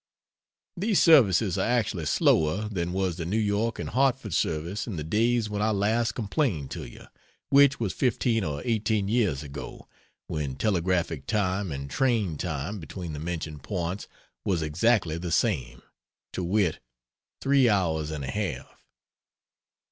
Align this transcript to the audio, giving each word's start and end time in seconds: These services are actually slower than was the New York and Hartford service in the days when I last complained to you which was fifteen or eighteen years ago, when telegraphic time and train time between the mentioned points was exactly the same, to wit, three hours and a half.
These 0.75 0.99
services 0.99 1.59
are 1.59 1.67
actually 1.67 2.07
slower 2.07 2.67
than 2.71 2.91
was 2.91 3.17
the 3.17 3.25
New 3.27 3.37
York 3.37 3.77
and 3.77 3.89
Hartford 3.91 4.33
service 4.33 4.87
in 4.87 4.95
the 4.95 5.03
days 5.03 5.47
when 5.47 5.61
I 5.61 5.69
last 5.69 6.13
complained 6.13 6.71
to 6.71 6.85
you 6.87 7.05
which 7.51 7.79
was 7.79 7.93
fifteen 7.93 8.43
or 8.43 8.63
eighteen 8.65 9.07
years 9.07 9.43
ago, 9.43 9.87
when 10.25 10.55
telegraphic 10.55 11.27
time 11.27 11.71
and 11.71 11.87
train 11.87 12.35
time 12.37 12.79
between 12.79 13.13
the 13.13 13.19
mentioned 13.19 13.61
points 13.61 14.07
was 14.43 14.63
exactly 14.63 15.19
the 15.19 15.31
same, 15.31 15.83
to 16.33 16.43
wit, 16.43 16.79
three 17.39 17.69
hours 17.69 18.09
and 18.09 18.25
a 18.25 18.31
half. 18.31 18.83